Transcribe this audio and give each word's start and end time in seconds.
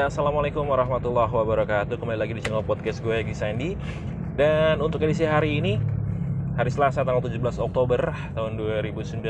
Ya, 0.00 0.08
Assalamualaikum 0.08 0.64
warahmatullahi 0.64 1.28
wabarakatuh. 1.28 2.00
Kembali 2.00 2.16
lagi 2.16 2.32
di 2.32 2.40
channel 2.40 2.64
podcast 2.64 3.04
gue, 3.04 3.20
Egi 3.20 3.36
Sandi 3.36 3.76
Dan 4.32 4.80
untuk 4.80 5.04
edisi 5.04 5.28
hari 5.28 5.60
ini 5.60 5.76
Hari 6.56 6.72
Selasa 6.72 7.04
tanggal 7.04 7.20
17 7.20 7.36
Oktober 7.60 8.08
tahun 8.32 8.56
2019 8.56 9.20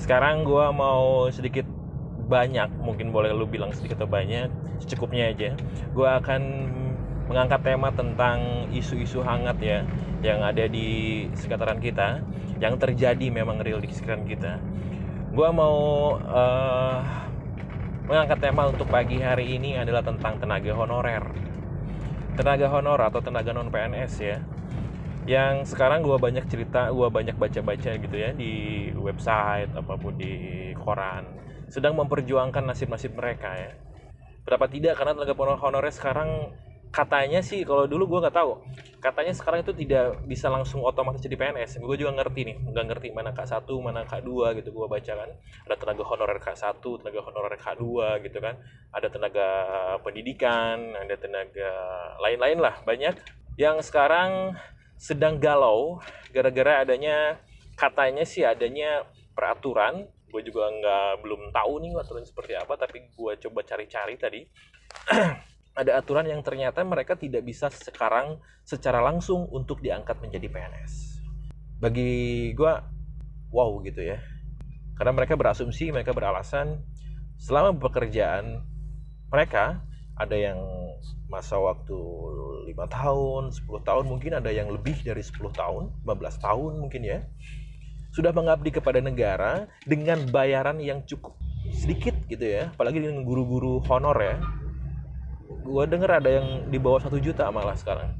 Sekarang 0.00 0.48
gue 0.48 0.66
mau 0.72 1.28
sedikit 1.28 1.68
banyak 2.24 2.72
Mungkin 2.80 3.12
boleh 3.12 3.36
lu 3.36 3.44
bilang 3.44 3.68
sedikit 3.76 4.00
atau 4.00 4.08
banyak 4.08 4.48
Secukupnya 4.80 5.28
aja. 5.28 5.60
Gue 5.92 6.08
akan 6.08 6.40
mengangkat 7.28 7.60
tema 7.60 7.92
tentang 7.92 8.64
isu-isu 8.72 9.20
hangat 9.20 9.60
ya 9.60 9.84
Yang 10.24 10.40
ada 10.40 10.64
di 10.72 10.88
sekitaran 11.36 11.84
kita 11.84 12.24
Yang 12.56 12.80
terjadi 12.80 13.28
memang 13.28 13.60
real 13.60 13.84
di 13.84 13.92
sekitaran 13.92 14.24
kita. 14.24 14.56
Gue 15.36 15.52
mau 15.52 16.16
uh, 16.16 17.19
mengangkat 18.10 18.42
tema 18.42 18.66
untuk 18.66 18.90
pagi 18.90 19.22
hari 19.22 19.54
ini 19.54 19.78
adalah 19.78 20.02
tentang 20.02 20.34
tenaga 20.42 20.74
honorer. 20.74 21.22
Tenaga 22.34 22.66
honor 22.66 22.98
atau 23.06 23.22
tenaga 23.22 23.54
non 23.54 23.70
PNS 23.70 24.12
ya. 24.18 24.42
Yang 25.30 25.70
sekarang 25.70 26.02
gue 26.02 26.18
banyak 26.18 26.42
cerita, 26.50 26.90
gue 26.90 27.06
banyak 27.06 27.38
baca-baca 27.38 27.90
gitu 27.94 28.16
ya 28.18 28.34
di 28.34 28.90
website 28.98 29.70
apa 29.78 29.94
pun 29.94 30.18
di 30.18 30.74
koran, 30.74 31.22
sedang 31.70 31.94
memperjuangkan 32.02 32.74
nasib-nasib 32.74 33.14
mereka 33.14 33.54
ya. 33.54 33.78
Berapa 34.42 34.66
tidak 34.66 34.98
karena 34.98 35.14
tenaga 35.14 35.62
honorer 35.62 35.94
sekarang 35.94 36.50
katanya 36.90 37.46
sih 37.46 37.62
kalau 37.62 37.86
dulu 37.86 38.18
gue 38.18 38.26
nggak 38.26 38.34
tahu 38.34 38.58
katanya 39.00 39.32
sekarang 39.32 39.64
itu 39.64 39.72
tidak 39.72 40.20
bisa 40.28 40.52
langsung 40.52 40.84
otomatis 40.84 41.24
jadi 41.24 41.40
PNS 41.40 41.80
gue 41.80 41.96
juga 41.96 42.12
ngerti 42.20 42.40
nih 42.52 42.56
nggak 42.68 42.86
ngerti 42.92 43.08
mana 43.16 43.32
K1 43.32 43.64
mana 43.80 44.04
K2 44.04 44.60
gitu 44.60 44.68
gue 44.76 44.86
baca 44.86 45.12
kan. 45.16 45.30
Ada 45.66 45.74
tenaga 45.80 46.02
honorer 46.04 46.38
K1 46.38 46.84
tenaga 47.00 47.20
honorer 47.24 47.56
K2 47.56 47.84
gitu 48.28 48.38
kan. 48.38 48.54
Ada 48.92 49.08
tenaga 49.08 49.48
pendidikan 50.04 50.92
ada 50.94 51.16
tenaga 51.16 51.70
lain-lain 52.20 52.58
lah 52.60 52.76
banyak. 52.84 53.16
Yang 53.56 53.88
sekarang 53.88 54.54
sedang 55.00 55.40
galau 55.40 56.04
gara-gara 56.36 56.84
adanya 56.84 57.40
katanya 57.80 58.28
sih 58.28 58.44
adanya 58.44 59.08
peraturan. 59.32 60.04
Gue 60.30 60.46
juga 60.46 60.70
nggak 60.70 61.26
belum 61.26 61.50
tahu 61.50 61.72
nih 61.82 61.90
aturan 61.98 62.22
seperti 62.22 62.54
apa 62.54 62.78
tapi 62.78 63.10
gue 63.10 63.32
coba 63.48 63.66
cari-cari 63.66 64.14
tadi 64.14 64.40
ada 65.74 66.02
aturan 66.02 66.26
yang 66.26 66.42
ternyata 66.42 66.82
mereka 66.82 67.14
tidak 67.14 67.46
bisa 67.46 67.70
sekarang 67.70 68.42
secara 68.66 68.98
langsung 68.98 69.46
untuk 69.54 69.78
diangkat 69.78 70.18
menjadi 70.18 70.50
PNS. 70.50 71.22
Bagi 71.78 72.50
gue, 72.52 72.72
wow 73.54 73.70
gitu 73.86 74.02
ya. 74.02 74.18
Karena 74.98 75.16
mereka 75.16 75.38
berasumsi, 75.38 75.88
mereka 75.94 76.12
beralasan 76.12 76.82
selama 77.40 77.72
pekerjaan 77.80 78.60
mereka 79.32 79.80
ada 80.20 80.36
yang 80.36 80.60
masa 81.32 81.56
waktu 81.56 81.96
5 82.68 82.76
tahun, 82.90 83.42
10 83.54 83.88
tahun, 83.88 84.04
mungkin 84.04 84.36
ada 84.36 84.52
yang 84.52 84.68
lebih 84.68 85.00
dari 85.00 85.24
10 85.24 85.48
tahun, 85.54 85.88
15 86.04 86.44
tahun 86.44 86.72
mungkin 86.82 87.02
ya. 87.06 87.24
Sudah 88.10 88.34
mengabdi 88.34 88.74
kepada 88.74 88.98
negara 88.98 89.70
dengan 89.86 90.26
bayaran 90.28 90.82
yang 90.82 91.06
cukup 91.06 91.38
sedikit 91.70 92.12
gitu 92.26 92.42
ya, 92.42 92.74
apalagi 92.74 93.00
dengan 93.00 93.22
guru-guru 93.22 93.80
honor 93.86 94.18
ya 94.18 94.36
gue 95.70 95.84
denger 95.86 96.10
ada 96.10 96.30
yang 96.42 96.66
di 96.66 96.78
bawah 96.82 96.98
satu 96.98 97.22
juta 97.22 97.46
malah 97.54 97.78
sekarang. 97.78 98.10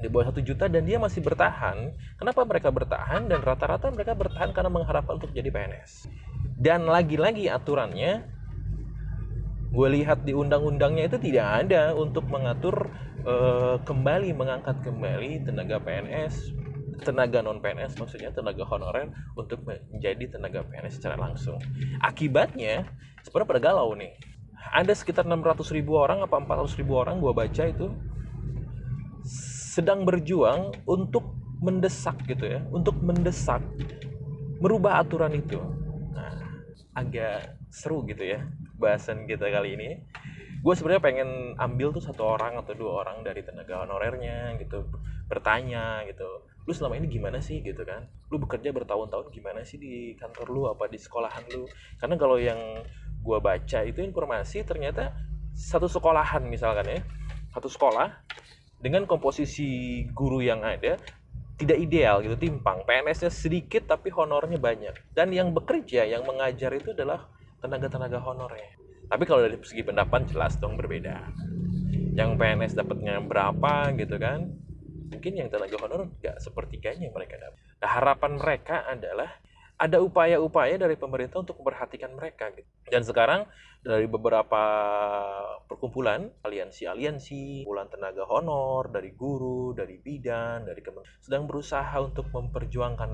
Di 0.00 0.08
bawah 0.08 0.32
satu 0.32 0.40
juta 0.40 0.68
dan 0.68 0.88
dia 0.88 0.96
masih 0.96 1.20
bertahan. 1.20 1.92
Kenapa 2.16 2.44
mereka 2.48 2.72
bertahan? 2.72 3.28
Dan 3.28 3.44
rata-rata 3.44 3.92
mereka 3.92 4.16
bertahan 4.16 4.56
karena 4.56 4.72
mengharapkan 4.72 5.20
untuk 5.20 5.32
jadi 5.32 5.52
PNS 5.52 6.08
dan 6.54 6.86
lagi-lagi 6.86 7.50
aturannya 7.50 8.30
gue 9.74 9.88
lihat 9.90 10.22
di 10.22 10.30
undang-undangnya 10.30 11.10
itu 11.10 11.18
tidak 11.18 11.66
ada 11.66 11.98
untuk 11.98 12.30
mengatur 12.30 12.94
uh, 13.26 13.82
kembali 13.82 14.30
mengangkat 14.30 14.78
kembali 14.86 15.42
tenaga 15.42 15.82
PNS 15.82 16.54
tenaga 17.02 17.42
non 17.42 17.58
PNS 17.58 17.98
maksudnya 17.98 18.30
tenaga 18.30 18.62
honorer 18.70 19.10
untuk 19.34 19.66
menjadi 19.66 20.38
tenaga 20.38 20.62
PNS 20.62 21.02
secara 21.02 21.18
langsung. 21.18 21.58
Akibatnya 21.98 22.86
sebenarnya 23.26 23.50
pada 23.50 23.60
galau 23.60 23.98
nih 23.98 24.14
ada 24.72 24.92
sekitar 24.94 25.28
600 25.28 25.60
ribu 25.76 25.98
orang 26.00 26.24
apa 26.24 26.40
400 26.40 26.80
ribu 26.80 26.96
orang 26.96 27.20
gue 27.20 27.32
baca 27.34 27.62
itu 27.68 27.92
sedang 29.74 30.06
berjuang 30.06 30.72
untuk 30.86 31.34
mendesak 31.60 32.14
gitu 32.28 32.46
ya 32.46 32.60
untuk 32.70 33.00
mendesak 33.00 33.60
merubah 34.62 35.02
aturan 35.02 35.34
itu. 35.34 35.58
Nah 36.14 36.62
agak 36.94 37.58
seru 37.68 38.06
gitu 38.06 38.22
ya 38.22 38.46
bahasan 38.78 39.26
kita 39.26 39.50
kali 39.50 39.74
ini. 39.76 39.90
Gue 40.64 40.72
sebenarnya 40.72 41.02
pengen 41.04 41.30
ambil 41.60 41.92
tuh 41.92 42.00
satu 42.00 42.24
orang 42.24 42.56
atau 42.56 42.72
dua 42.72 43.04
orang 43.04 43.20
dari 43.20 43.44
tenaga 43.44 43.84
honorernya 43.84 44.56
gitu 44.56 44.88
bertanya 45.28 46.04
gitu 46.08 46.24
lu 46.64 46.72
selama 46.72 46.96
ini 46.96 47.06
gimana 47.12 47.38
sih? 47.44 47.60
gitu 47.60 47.84
kan. 47.84 48.08
Lu 48.32 48.40
bekerja 48.40 48.72
bertahun-tahun 48.72 49.28
gimana 49.28 49.60
sih 49.68 49.76
di 49.76 50.16
kantor 50.16 50.46
lu? 50.48 50.62
Apa 50.72 50.88
di 50.88 50.96
sekolahan 50.96 51.44
lu? 51.52 51.68
Karena 52.00 52.16
kalau 52.16 52.40
yang 52.40 52.56
gue 53.24 53.38
baca 53.40 53.78
itu 53.88 54.04
informasi 54.04 54.68
ternyata 54.68 55.16
satu 55.56 55.88
sekolahan 55.88 56.44
misalkan 56.44 56.84
ya 56.84 57.00
satu 57.56 57.72
sekolah 57.72 58.12
dengan 58.76 59.08
komposisi 59.08 60.04
guru 60.12 60.44
yang 60.44 60.60
ada 60.60 61.00
tidak 61.54 61.78
ideal 61.78 62.18
gitu 62.20 62.36
timpang. 62.36 62.82
PNS-nya 62.82 63.30
sedikit 63.30 63.86
tapi 63.86 64.10
honornya 64.10 64.58
banyak. 64.58 65.14
Dan 65.14 65.30
yang 65.30 65.54
bekerja 65.54 66.02
yang 66.02 66.26
mengajar 66.26 66.74
itu 66.74 66.92
adalah 66.92 67.30
tenaga-tenaga 67.62 68.18
honornya. 68.20 68.74
Tapi 69.06 69.22
kalau 69.24 69.46
dari 69.46 69.56
segi 69.62 69.86
pendapat 69.86 70.34
jelas 70.34 70.58
dong 70.58 70.74
berbeda. 70.74 71.30
Yang 72.18 72.30
PNS 72.36 72.72
dapatnya 72.74 73.22
berapa 73.22 73.94
gitu 73.94 74.18
kan 74.18 74.50
mungkin 75.14 75.32
yang 75.38 75.48
tenaga 75.48 75.78
honor 75.78 76.10
nggak 76.18 76.36
sepertiganya 76.42 77.06
mereka 77.14 77.38
dapat. 77.38 77.60
Nah 77.78 77.90
harapan 77.90 78.32
mereka 78.34 78.76
adalah 78.84 79.30
ada 79.74 79.98
upaya-upaya 79.98 80.78
dari 80.78 80.94
pemerintah 80.94 81.42
untuk 81.42 81.58
memperhatikan 81.58 82.14
mereka 82.14 82.50
gitu. 82.54 82.68
Dan 82.86 83.02
sekarang 83.02 83.50
dari 83.82 84.06
beberapa 84.06 84.62
perkumpulan, 85.66 86.30
aliansi-aliansi, 86.46 87.66
kumpulan 87.66 87.90
tenaga 87.90 88.24
honor, 88.30 88.88
dari 88.88 89.12
guru, 89.12 89.74
dari 89.74 89.98
bidan, 89.98 90.64
dari 90.64 90.80
kementerian 90.80 91.20
sedang 91.20 91.44
berusaha 91.50 91.92
untuk 91.98 92.30
memperjuangkan 92.30 93.10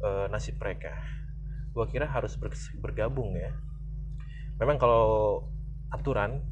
e, 0.00 0.08
nasib 0.32 0.56
mereka. 0.58 0.96
Gua 1.76 1.86
kira 1.86 2.08
harus 2.08 2.34
bergabung 2.80 3.36
ya. 3.36 3.52
Memang 4.58 4.80
kalau 4.80 5.44
aturan, 5.92 6.42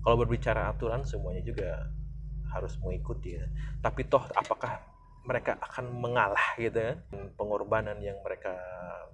kalau 0.00 0.16
berbicara 0.16 0.72
aturan 0.72 1.04
semuanya 1.04 1.44
juga 1.44 1.92
harus 2.56 2.78
mengikuti 2.80 3.36
ya. 3.36 3.44
Tapi 3.84 4.06
toh 4.08 4.22
apakah 4.32 4.91
mereka 5.22 5.58
akan 5.60 5.90
mengalah 6.02 6.58
gitu 6.58 6.78
ya. 6.78 6.94
Pengorbanan 7.38 7.98
yang 8.02 8.18
mereka 8.22 8.54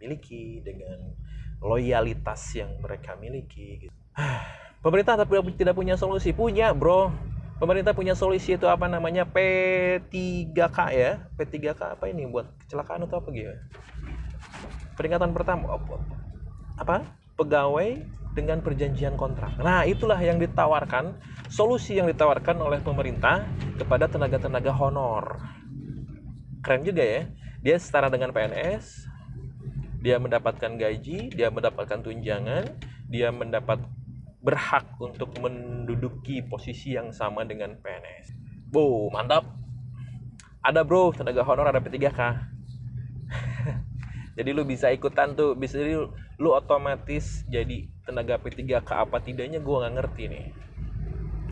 miliki 0.01 0.65
dengan 0.65 1.15
loyalitas 1.59 2.41
yang 2.55 2.71
mereka 2.81 3.19
miliki 3.19 3.87
gitu. 3.87 3.95
pemerintah 4.85 5.19
tapi 5.19 5.37
tidak 5.55 5.77
punya 5.77 5.95
solusi. 5.95 6.33
Punya 6.33 6.73
bro. 6.73 7.13
Pemerintah 7.59 7.91
punya 7.91 8.15
solusi 8.15 8.55
itu 8.55 8.71
apa 8.71 8.87
namanya? 8.87 9.27
P3K 9.27 10.79
ya. 10.95 11.27
P3K 11.35 11.99
apa 11.99 12.07
ini? 12.07 12.23
Buat 12.31 12.55
kecelakaan 12.63 13.05
atau 13.11 13.19
apa 13.19 13.29
gitu 13.35 13.51
peringatan 14.99 15.31
pertama 15.31 15.79
apa? 16.75 17.07
Pegawai 17.39 18.03
dengan 18.35 18.59
perjanjian 18.59 19.15
kontrak. 19.15 19.55
Nah, 19.63 19.87
itulah 19.87 20.19
yang 20.19 20.43
ditawarkan, 20.43 21.15
solusi 21.47 22.03
yang 22.03 22.11
ditawarkan 22.11 22.59
oleh 22.59 22.83
pemerintah 22.83 23.47
kepada 23.79 24.11
tenaga-tenaga 24.11 24.75
honor 24.75 25.39
keren 26.63 26.83
juga 26.87 27.05
ya. 27.05 27.23
Dia 27.59 27.77
setara 27.77 28.07
dengan 28.07 28.31
PNS 28.31 29.09
dia 29.99 30.17
mendapatkan 30.23 30.79
gaji 30.79 31.35
dia 31.35 31.51
mendapatkan 31.51 31.99
tunjangan 31.99 32.71
dia 33.11 33.35
mendapat 33.35 33.83
berhak 34.39 34.87
untuk 35.03 35.35
menduduki 35.43 36.39
posisi 36.47 36.95
yang 36.95 37.11
sama 37.11 37.43
dengan 37.43 37.75
PNS 37.83 38.35
bu 38.71 39.11
mantap. 39.11 39.43
Ada 40.63 40.83
bro 40.87 41.15
tenaga 41.15 41.43
honor 41.47 41.71
ada 41.71 41.83
P3K 41.83 42.21
jadi 44.39 44.51
lu 44.55 44.63
bisa 44.63 44.91
ikutan 44.95 45.35
tuh 45.35 45.59
bisa 45.59 45.83
lu, 45.83 46.15
lu 46.39 46.51
otomatis 46.55 47.43
jadi 47.51 47.91
tenaga 48.07 48.39
P3K 48.39 48.87
apa 48.87 49.19
tidaknya 49.19 49.59
gue 49.59 49.77
nggak 49.83 49.95
ngerti 49.99 50.25
nih. 50.31 50.47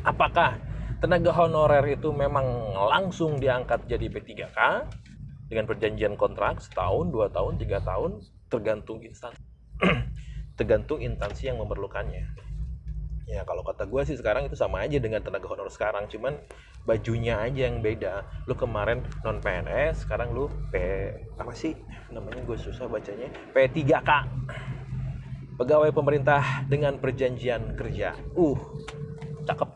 Apakah 0.07 0.63
tenaga 0.97 1.31
honorer 1.33 1.85
itu 1.93 2.09
memang 2.13 2.73
langsung 2.73 3.37
diangkat 3.37 3.85
jadi 3.85 4.09
P3K 4.09 4.59
dengan 5.47 5.65
perjanjian 5.69 6.15
kontrak 6.17 6.59
setahun, 6.59 7.13
dua 7.13 7.31
tahun, 7.31 7.61
tiga 7.61 7.79
tahun, 7.85 8.25
tergantung 8.51 9.05
instansi, 9.05 9.39
tergantung 10.59 10.99
instansi 10.99 11.53
yang 11.53 11.61
memerlukannya. 11.61 12.25
Ya 13.27 13.43
kalau 13.43 13.67
kata 13.67 13.91
gue 13.91 14.03
sih 14.07 14.15
sekarang 14.15 14.47
itu 14.47 14.55
sama 14.55 14.87
aja 14.87 15.03
dengan 15.03 15.19
tenaga 15.19 15.51
honor 15.51 15.67
sekarang, 15.67 16.07
cuman 16.07 16.39
bajunya 16.87 17.43
aja 17.43 17.67
yang 17.67 17.83
beda. 17.83 18.23
Lu 18.47 18.55
kemarin 18.55 19.03
non 19.27 19.43
PNS, 19.43 20.07
sekarang 20.07 20.31
lu 20.31 20.47
P 20.71 20.79
apa 21.35 21.51
sih 21.51 21.75
namanya 22.15 22.43
gue 22.47 22.57
susah 22.57 22.87
bacanya 22.87 23.29
P3K. 23.53 24.11
pegawai 25.57 25.89
pemerintah 25.89 26.69
dengan 26.69 27.01
perjanjian 27.01 27.81
kerja. 27.81 28.13
Uh, 28.37 28.61
cakep. 29.49 29.76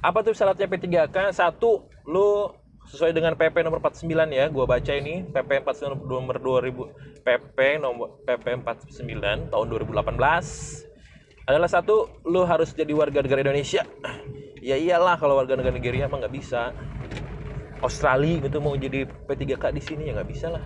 Apa 0.00 0.24
tuh 0.24 0.32
syaratnya 0.32 0.64
P3K? 0.64 1.36
Satu, 1.36 1.84
lu 2.08 2.48
sesuai 2.88 3.12
dengan 3.12 3.36
PP 3.36 3.60
nomor 3.60 3.84
49 3.84 4.32
ya, 4.32 4.48
gua 4.48 4.64
baca 4.64 4.92
ini. 4.96 5.28
PP 5.28 5.60
49 5.60 6.00
nomor 6.08 6.40
2000 6.40 7.20
PP 7.20 7.58
nomor 7.84 8.24
PP 8.24 8.64
49 8.64 9.52
tahun 9.52 9.66
2018 9.68 10.88
adalah 11.44 11.68
satu 11.68 12.24
lu 12.24 12.48
harus 12.48 12.72
jadi 12.72 12.90
warga 12.96 13.20
negara 13.20 13.44
Indonesia. 13.44 13.84
Ya 14.60 14.76
iyalah 14.76 15.16
kalau 15.16 15.40
warga 15.40 15.56
negara 15.56 15.72
Nigeria 15.72 16.04
emang 16.04 16.20
nggak 16.20 16.36
bisa. 16.36 16.76
Australia 17.80 18.44
gitu 18.44 18.60
mau 18.60 18.76
jadi 18.76 19.08
P3K 19.08 19.72
di 19.72 19.80
sini 19.80 20.12
ya 20.12 20.20
nggak 20.20 20.28
bisa 20.28 20.52
lah. 20.52 20.60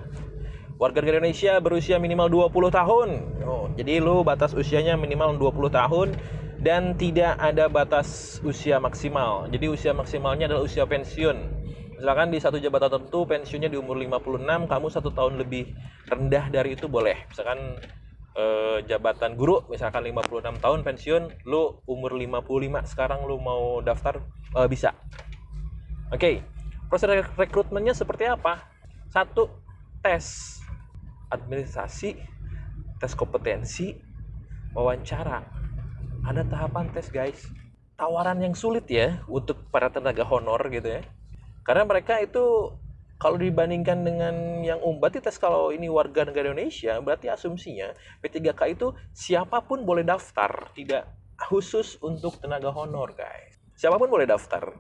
Warga 0.83 0.99
negara 0.99 1.23
Indonesia 1.23 1.63
berusia 1.63 2.03
minimal 2.03 2.27
20 2.51 2.75
tahun. 2.75 3.09
Oh, 3.47 3.71
jadi 3.79 4.03
lu 4.03 4.27
batas 4.27 4.51
usianya 4.51 4.99
minimal 4.99 5.39
20 5.39 5.71
tahun 5.71 6.11
dan 6.65 6.97
tidak 6.97 7.37
ada 7.37 7.69
batas 7.69 8.41
usia 8.41 8.81
maksimal. 8.81 9.45
Jadi 9.53 9.69
usia 9.69 9.93
maksimalnya 9.93 10.49
adalah 10.49 10.65
usia 10.65 10.89
pensiun. 10.89 11.37
Misalkan 12.01 12.33
di 12.33 12.41
satu 12.41 12.57
jabatan 12.57 12.89
tertentu 12.89 13.29
pensiunnya 13.29 13.69
di 13.69 13.77
umur 13.77 14.01
56 14.01 14.65
kamu 14.65 14.87
satu 14.89 15.13
tahun 15.13 15.45
lebih 15.45 15.77
rendah 16.09 16.49
dari 16.49 16.73
itu 16.73 16.89
boleh. 16.89 17.29
Misalkan 17.29 17.77
eh, 18.33 18.79
jabatan 18.89 19.37
guru 19.37 19.61
misalkan 19.69 20.09
56 20.09 20.65
tahun 20.65 20.81
pensiun 20.81 21.23
lu 21.45 21.85
umur 21.85 22.17
55 22.17 22.93
sekarang 22.97 23.29
lu 23.29 23.37
mau 23.45 23.85
daftar 23.85 24.25
eh, 24.57 24.69
bisa. 24.69 24.97
Oke 26.09 26.17
okay. 26.17 26.35
proses 26.89 27.29
rekrutmennya 27.37 27.93
seperti 27.93 28.25
apa? 28.25 28.73
Satu 29.13 29.53
tes 30.01 30.57
administrasi 31.29 32.17
tes 33.01 33.13
kompetensi 33.13 33.97
wawancara 34.73 35.64
ada 36.25 36.43
tahapan 36.45 36.89
tes 36.91 37.09
guys. 37.13 37.45
Tawaran 37.95 38.43
yang 38.43 38.59
sulit 38.59 38.91
ya 38.91 39.23
untuk 39.31 39.71
para 39.71 39.87
tenaga 39.93 40.27
honor 40.27 40.59
gitu 40.73 40.99
ya. 40.99 41.03
Karena 41.63 41.87
mereka 41.87 42.19
itu 42.19 42.75
kalau 43.23 43.39
dibandingkan 43.39 44.03
dengan 44.03 44.35
yang 44.67 44.83
umum 44.83 44.99
berarti 44.99 45.23
tes 45.23 45.39
kalau 45.39 45.71
ini 45.71 45.87
warga 45.87 46.27
negara 46.27 46.51
Indonesia 46.51 46.99
berarti 46.99 47.31
asumsinya 47.31 47.95
P3K 48.19 48.61
itu 48.75 48.93
siapa 49.15 49.63
pun 49.63 49.87
boleh 49.87 50.03
daftar. 50.03 50.75
Tidak 50.75 51.37
khusus 51.39 52.01
untuk 52.03 52.43
tenaga 52.43 52.75
honor 52.75 53.15
guys. 53.15 53.55
Siapa 53.79 53.95
pun 54.01 54.11
boleh 54.11 54.27
daftar. 54.27 54.75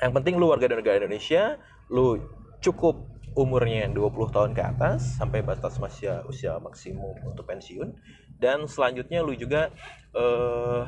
Yang 0.00 0.12
penting 0.16 0.34
lu 0.40 0.48
warga 0.48 0.72
negara 0.72 1.04
Indonesia 1.04 1.60
lu 1.92 2.16
cukup 2.64 3.14
umurnya 3.34 3.90
20 3.90 4.30
tahun 4.30 4.50
ke 4.54 4.62
atas 4.62 5.18
sampai 5.18 5.42
batas 5.42 5.76
usia 5.76 6.22
usia 6.30 6.54
maksimum 6.62 7.18
untuk 7.26 7.44
pensiun 7.50 7.90
dan 8.38 8.66
selanjutnya 8.66 9.22
lu 9.22 9.36
juga 9.38 9.70
uh, 10.16 10.86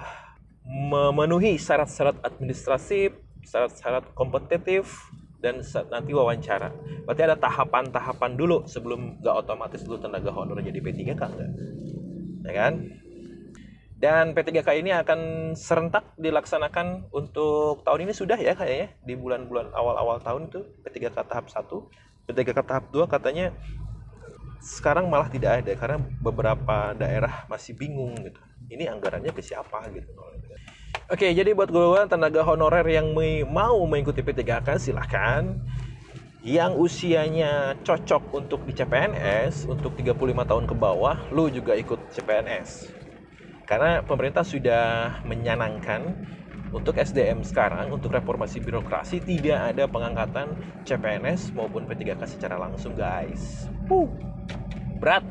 memenuhi 0.66 1.56
syarat-syarat 1.56 2.18
administratif 2.26 3.14
syarat-syarat 3.46 4.10
kompetitif 4.18 5.06
dan 5.38 5.62
nanti 5.94 6.10
wawancara. 6.10 6.74
Berarti 7.06 7.22
ada 7.22 7.38
tahapan-tahapan 7.38 8.34
dulu 8.34 8.66
sebelum 8.66 9.22
nggak 9.22 9.36
otomatis 9.46 9.86
dulu 9.86 10.02
tenaga 10.02 10.34
honor 10.34 10.58
jadi 10.58 10.82
P3K 10.82 11.12
enggak? 11.14 11.50
Ya 12.42 12.52
kan? 12.52 12.74
Dan 13.96 14.36
P3K 14.36 14.68
ini 14.76 14.92
akan 14.92 15.52
serentak 15.56 16.12
dilaksanakan 16.20 17.08
untuk 17.16 17.80
tahun 17.86 18.10
ini 18.10 18.12
sudah 18.12 18.36
ya 18.36 18.52
kayaknya 18.52 18.92
di 19.00 19.14
bulan-bulan 19.16 19.72
awal-awal 19.72 20.20
tahun 20.20 20.52
itu 20.52 20.60
P3K 20.84 21.16
tahap 21.24 21.48
1. 21.48 21.64
P3K 22.26 22.58
tahap 22.66 22.84
2 22.90 23.06
katanya 23.06 23.54
sekarang 24.60 25.10
malah 25.10 25.28
tidak 25.30 25.62
ada 25.64 25.72
karena 25.76 25.98
beberapa 26.20 26.92
daerah 26.96 27.44
masih 27.46 27.76
bingung 27.76 28.14
gitu. 28.20 28.40
Ini 28.66 28.90
anggarannya 28.90 29.30
ke 29.30 29.42
siapa 29.44 29.86
gitu. 29.94 30.10
Oke, 31.06 31.30
jadi 31.30 31.54
buat 31.54 31.70
gue 31.70 32.02
tenaga 32.10 32.42
honorer 32.42 32.86
yang 32.90 33.14
mau 33.46 33.78
mengikuti 33.86 34.26
P3K 34.26 34.82
silahkan. 34.82 35.54
Yang 36.46 36.78
usianya 36.78 37.74
cocok 37.82 38.30
untuk 38.30 38.62
di 38.66 38.74
CPNS, 38.74 39.66
untuk 39.66 39.98
35 39.98 40.46
tahun 40.46 40.64
ke 40.70 40.74
bawah, 40.78 41.18
lu 41.34 41.50
juga 41.50 41.74
ikut 41.74 42.14
CPNS. 42.14 42.90
Karena 43.66 43.98
pemerintah 44.06 44.46
sudah 44.46 45.18
menyanangkan 45.26 46.06
untuk 46.74 46.98
SDM 46.98 47.46
sekarang, 47.46 47.94
untuk 47.94 48.14
reformasi 48.14 48.58
birokrasi, 48.58 49.22
tidak 49.22 49.74
ada 49.74 49.84
pengangkatan 49.86 50.54
CPNS 50.82 51.54
maupun 51.54 51.86
P3K 51.86 52.18
secara 52.26 52.58
langsung, 52.58 52.98
guys. 52.98 53.70
Uh, 53.86 54.10
berat. 54.98 55.22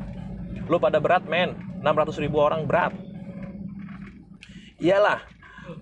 Lu 0.66 0.80
pada 0.80 0.96
berat, 1.00 1.24
men. 1.28 1.56
600 1.84 2.24
ribu 2.24 2.40
orang 2.40 2.64
berat. 2.64 2.96
Iyalah, 4.80 5.22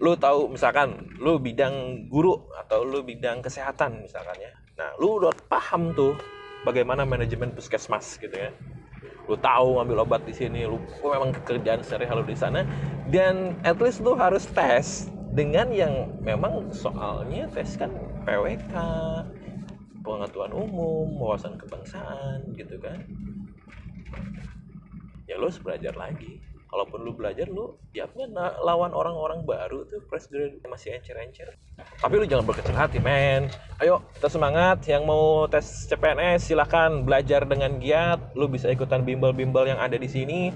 lu 0.01 0.17
tahu 0.17 0.57
misalkan 0.57 1.13
lu 1.21 1.37
bidang 1.37 2.09
guru 2.09 2.49
atau 2.57 2.83
lu 2.83 3.05
bidang 3.05 3.45
kesehatan 3.45 4.01
misalkan 4.01 4.37
ya 4.41 4.53
nah 4.75 4.91
lu 4.97 5.21
udah 5.21 5.33
paham 5.47 5.93
tuh 5.93 6.17
bagaimana 6.65 7.05
manajemen 7.05 7.53
puskesmas 7.53 8.17
gitu 8.17 8.33
ya 8.33 8.51
lu 9.29 9.37
tahu 9.41 9.81
ngambil 9.81 10.05
obat 10.05 10.25
di 10.25 10.33
sini 10.33 10.65
lu 10.65 10.81
memang 11.05 11.33
kerjaan 11.45 11.81
sehari-hari 11.85 12.25
di 12.29 12.37
sana 12.37 12.65
dan 13.09 13.57
at 13.65 13.77
least 13.81 14.01
lu 14.01 14.17
harus 14.17 14.49
tes 14.53 15.09
dengan 15.35 15.67
yang 15.75 16.15
memang 16.23 16.71
soalnya 16.71 17.51
tes 17.51 17.75
kan 17.75 17.91
PWK 18.23 18.75
pengetahuan 20.07 20.55
umum 20.55 21.11
wawasan 21.19 21.59
kebangsaan 21.59 22.55
gitu 22.55 22.79
kan. 22.79 23.03
Ya 25.27 25.35
lu 25.35 25.51
harus 25.51 25.59
belajar 25.59 25.99
lagi. 25.99 26.39
Kalaupun 26.71 27.07
lu 27.07 27.15
belajar 27.15 27.47
lu 27.51 27.79
tiapnya 27.95 28.27
lawan 28.63 28.91
orang-orang 28.95 29.47
baru 29.47 29.87
tuh 29.87 30.03
fresh 30.11 30.27
graduate 30.31 30.63
masih 30.67 30.99
encer-encer. 30.99 31.55
Tapi 32.03 32.15
lu 32.19 32.27
jangan 32.27 32.47
berkecil 32.47 32.75
hati 32.75 32.99
men. 33.03 33.51
Ayo 33.83 34.07
kita 34.15 34.31
semangat. 34.31 34.87
Yang 34.87 35.03
mau 35.03 35.51
tes 35.51 35.67
CPNS 35.91 36.51
silahkan 36.51 37.03
belajar 37.03 37.47
dengan 37.47 37.79
giat. 37.83 38.35
Lu 38.39 38.47
bisa 38.47 38.71
ikutan 38.71 39.03
bimbel-bimbel 39.03 39.71
yang 39.71 39.81
ada 39.83 39.99
di 39.99 40.07
sini 40.07 40.51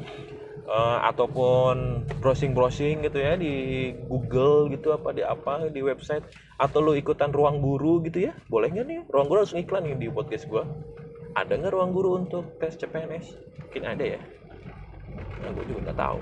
uh, 0.69 1.01
ataupun 1.09 2.05
browsing-browsing 2.21 3.03
gitu 3.09 3.19
ya 3.19 3.35
di 3.35 3.91
Google 4.07 4.69
gitu 4.71 4.93
apa 4.93 5.17
di 5.17 5.25
apa 5.25 5.67
di 5.73 5.81
website. 5.81 6.23
Atau 6.61 6.85
lu 6.85 6.93
ikutan 6.95 7.33
ruang 7.33 7.59
guru 7.65 8.05
gitu 8.05 8.29
ya. 8.29 8.37
Boleh 8.53 8.69
nggak 8.69 8.87
nih? 8.87 9.01
Ruang 9.09 9.27
guru 9.27 9.43
harus 9.43 9.57
iklan 9.57 9.89
nih 9.89 9.97
di 9.97 10.07
podcast 10.13 10.45
gua. 10.47 10.69
Ada 11.35 11.57
nggak 11.57 11.73
ruang 11.73 11.91
guru 11.97 12.21
untuk 12.21 12.61
tes 12.61 12.77
CPNS 12.77 13.49
mungkin 13.69 13.85
ada 13.85 14.05
ya. 14.17 14.21
Nah, 15.39 15.51
gue 15.55 15.65
juga 15.69 15.81
nggak 15.91 15.99
tahu. 16.01 16.19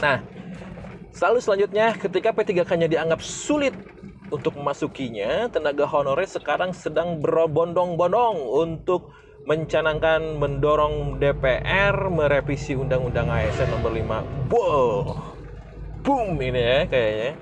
Nah, 0.00 0.18
selalu 1.12 1.38
selanjutnya 1.42 1.86
ketika 1.98 2.30
P3K-nya 2.32 2.88
dianggap 2.88 3.20
sulit 3.20 3.74
untuk 4.30 4.58
memasukinya, 4.58 5.50
tenaga 5.50 5.84
honorer 5.90 6.26
sekarang 6.26 6.70
sedang 6.70 7.18
berbondong-bondong 7.18 8.36
untuk 8.40 9.10
mencanangkan 9.46 10.42
mendorong 10.42 11.22
DPR 11.22 12.10
merevisi 12.10 12.74
Undang-Undang 12.74 13.30
ASN 13.30 13.70
nomor 13.78 13.94
5. 13.94 14.50
Wow, 14.50 14.90
boom 16.02 16.34
ini 16.42 16.58
ya 16.58 16.80
kayaknya. 16.90 17.32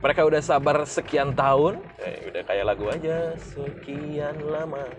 Mereka 0.00 0.26
udah 0.26 0.42
sabar 0.42 0.82
sekian 0.88 1.38
tahun, 1.38 1.86
eh, 2.02 2.34
udah 2.34 2.42
kayak 2.42 2.64
lagu 2.66 2.90
aja, 2.90 3.38
sekian 3.38 4.42
lama. 4.42 4.90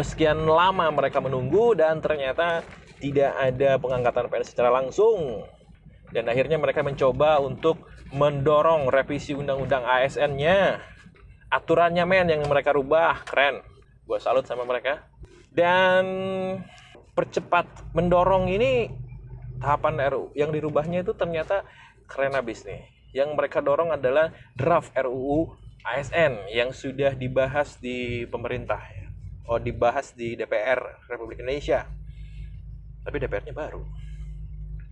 Sekian 0.00 0.48
lama 0.48 0.88
mereka 0.88 1.20
menunggu 1.20 1.76
dan 1.76 2.00
ternyata 2.00 2.64
tidak 2.96 3.34
ada 3.36 3.76
pengangkatan 3.76 4.32
PNS 4.32 4.56
secara 4.56 4.72
langsung. 4.72 5.44
Dan 6.14 6.30
akhirnya 6.30 6.56
mereka 6.56 6.80
mencoba 6.80 7.42
untuk 7.44 7.90
mendorong 8.14 8.88
revisi 8.88 9.34
undang-undang 9.36 9.84
ASN-nya 9.84 10.80
aturannya 11.50 12.06
men 12.08 12.30
yang 12.30 12.40
mereka 12.48 12.72
rubah. 12.72 13.26
Keren. 13.26 13.60
Gue 14.04 14.20
salut 14.20 14.44
sama 14.44 14.62
mereka 14.68 15.13
dan 15.54 16.04
percepat 17.14 17.94
mendorong 17.94 18.50
ini 18.50 18.90
tahapan 19.62 20.02
RU 20.10 20.34
yang 20.34 20.50
dirubahnya 20.50 21.06
itu 21.06 21.14
ternyata 21.14 21.62
keren 22.10 22.34
abis 22.34 22.66
nih. 22.66 22.90
Yang 23.14 23.38
mereka 23.38 23.62
dorong 23.62 23.94
adalah 23.94 24.34
draft 24.58 24.90
RUU 24.98 25.54
ASN 25.86 26.50
yang 26.50 26.74
sudah 26.74 27.14
dibahas 27.14 27.78
di 27.78 28.26
pemerintah 28.26 28.82
oh 29.44 29.60
dibahas 29.60 30.16
di 30.16 30.34
DPR 30.34 31.06
Republik 31.08 31.40
Indonesia. 31.40 31.84
Tapi 33.04 33.16
DPR-nya 33.20 33.52
baru. 33.52 33.84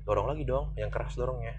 Dorong 0.05 0.29
lagi 0.31 0.45
dong 0.45 0.77
yang 0.77 0.93
keras 0.93 1.17
dorongnya. 1.17 1.57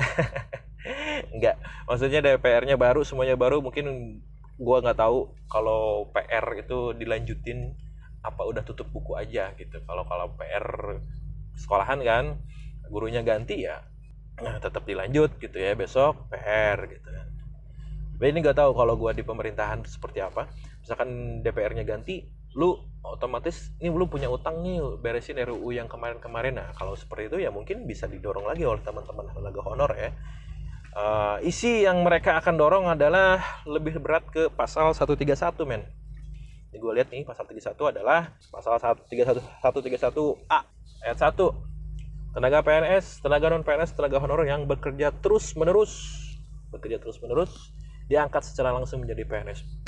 Enggak 1.34 1.60
maksudnya 1.84 2.24
DPR-nya 2.24 2.80
baru 2.80 3.04
semuanya 3.04 3.36
baru 3.36 3.60
mungkin 3.60 4.16
gua 4.56 4.80
nggak 4.80 4.96
tahu 4.96 5.28
kalau 5.50 6.08
PR 6.16 6.46
itu 6.56 6.96
dilanjutin 6.96 7.76
apa 8.20 8.42
udah 8.44 8.62
tutup 8.64 8.88
buku 8.92 9.16
aja 9.16 9.52
gitu. 9.56 9.80
Kalau 9.84 10.04
kalau 10.04 10.32
PR 10.36 10.66
sekolahan 11.56 12.00
kan 12.04 12.24
gurunya 12.90 13.22
ganti 13.22 13.68
ya 13.68 13.78
nah 14.40 14.56
tetap 14.56 14.88
dilanjut 14.88 15.36
gitu 15.36 15.60
ya 15.60 15.76
besok 15.76 16.32
PR 16.32 16.88
gitu 16.88 17.08
kan. 17.12 17.28
Tapi 18.16 18.24
ini 18.32 18.38
nggak 18.40 18.56
tahu 18.56 18.72
kalau 18.72 18.96
gua 18.96 19.12
di 19.12 19.20
pemerintahan 19.20 19.84
seperti 19.84 20.24
apa. 20.24 20.48
Misalkan 20.80 21.40
DPR-nya 21.44 21.84
ganti 21.84 22.24
lu 22.56 22.74
otomatis 23.04 23.70
ini 23.78 23.92
lu 23.92 24.10
punya 24.10 24.26
utang 24.26 24.60
nih 24.64 24.80
beresin 24.98 25.40
RUU 25.40 25.76
yang 25.76 25.88
kemarin-kemarin. 25.92 26.56
Nah 26.56 26.68
kalau 26.72 26.96
seperti 26.96 27.32
itu 27.32 27.36
ya 27.44 27.52
mungkin 27.52 27.84
bisa 27.84 28.08
didorong 28.08 28.48
lagi 28.48 28.64
oleh 28.64 28.80
teman-teman 28.80 29.28
tenaga 29.28 29.60
honor 29.64 29.92
ya. 29.96 30.10
Uh, 30.90 31.38
isi 31.46 31.86
yang 31.86 32.02
mereka 32.02 32.34
akan 32.42 32.58
dorong 32.58 32.90
adalah 32.90 33.38
lebih 33.62 34.02
berat 34.02 34.26
ke 34.26 34.50
pasal 34.50 34.90
131 34.90 35.38
men 35.62 35.86
ini 36.70 36.76
gue 36.78 36.92
lihat 36.94 37.08
nih 37.10 37.26
pasal 37.26 37.44
31 37.46 37.74
adalah 37.98 38.30
pasal 38.54 38.78
131 38.78 39.42
131 39.62 40.50
A 40.50 40.60
ayat 41.02 41.18
1 41.18 42.36
tenaga 42.38 42.58
PNS 42.62 43.26
tenaga 43.26 43.46
non 43.50 43.66
PNS 43.66 43.90
tenaga 43.98 44.22
honor 44.22 44.46
yang 44.46 44.64
bekerja 44.70 45.10
terus 45.18 45.58
menerus 45.58 45.92
bekerja 46.70 47.02
terus 47.02 47.18
menerus 47.18 47.74
diangkat 48.06 48.46
secara 48.46 48.70
langsung 48.70 49.02
menjadi 49.02 49.26
PNS 49.26 49.80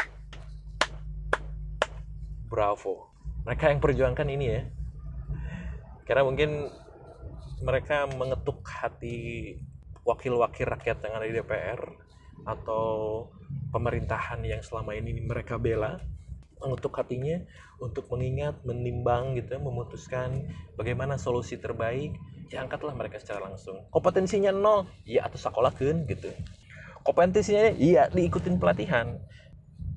bravo. 2.52 3.08
Mereka 3.48 3.72
yang 3.72 3.80
perjuangkan 3.80 4.28
ini 4.28 4.46
ya. 4.52 4.62
Karena 6.04 6.28
mungkin 6.28 6.68
mereka 7.64 8.04
mengetuk 8.12 8.60
hati 8.68 9.56
wakil-wakil 10.04 10.68
rakyat 10.68 11.00
yang 11.00 11.14
ada 11.16 11.26
di 11.26 11.34
DPR 11.40 11.80
atau 12.44 12.84
pemerintahan 13.72 14.44
yang 14.44 14.60
selama 14.60 14.92
ini 14.92 15.24
mereka 15.24 15.56
bela 15.56 15.96
mengetuk 16.62 16.94
hatinya 16.94 17.42
untuk 17.82 18.06
mengingat, 18.14 18.62
menimbang 18.62 19.34
gitu, 19.34 19.58
memutuskan 19.58 20.46
bagaimana 20.78 21.18
solusi 21.18 21.58
terbaik, 21.58 22.14
ya 22.48 22.62
angkatlah 22.62 22.94
mereka 22.94 23.18
secara 23.18 23.42
langsung. 23.42 23.82
Kompetensinya 23.90 24.54
nol, 24.54 24.86
ya 25.02 25.26
atau 25.26 25.36
sekolah 25.36 25.74
kan 25.74 26.06
gitu. 26.06 26.30
Kompetensinya 27.02 27.74
iya 27.74 28.06
diikutin 28.14 28.62
pelatihan. 28.62 29.18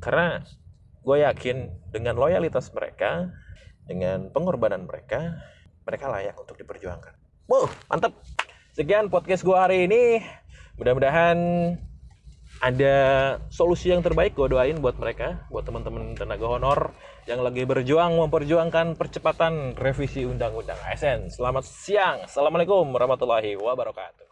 Karena 0.02 0.42
gue 1.06 1.18
yakin 1.22 1.70
dengan 1.94 2.18
loyalitas 2.18 2.74
mereka, 2.74 3.30
dengan 3.86 4.34
pengorbanan 4.34 4.90
mereka, 4.90 5.38
mereka 5.86 6.10
layak 6.10 6.34
untuk 6.42 6.58
diperjuangkan. 6.58 7.14
Wow, 7.46 7.70
mantap. 7.94 8.18
Sekian 8.74 9.14
podcast 9.14 9.46
gue 9.46 9.54
hari 9.54 9.86
ini. 9.86 10.26
Mudah-mudahan 10.82 11.38
ada 12.66 12.96
solusi 13.54 13.94
yang 13.94 14.02
terbaik 14.02 14.34
gue 14.34 14.50
doain 14.50 14.82
buat 14.82 14.98
mereka, 14.98 15.46
buat 15.54 15.70
teman-teman 15.70 16.18
tenaga 16.18 16.50
honor 16.50 16.98
yang 17.30 17.46
lagi 17.46 17.62
berjuang 17.62 18.18
memperjuangkan 18.18 18.98
percepatan 18.98 19.78
revisi 19.78 20.26
undang-undang 20.26 20.78
ASN. 20.90 21.30
Selamat 21.30 21.62
siang, 21.62 22.26
assalamualaikum 22.26 22.90
warahmatullahi 22.90 23.54
wabarakatuh. 23.54 24.26